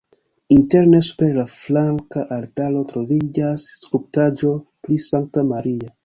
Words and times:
Interne 0.53 0.99
super 1.07 1.35
la 1.39 1.43
flanka 1.49 2.23
altaro 2.37 2.81
troviĝas 2.91 3.65
skulptaĵo 3.81 4.55
pri 4.87 4.97
Sankta 5.09 5.45
Maria. 5.51 5.91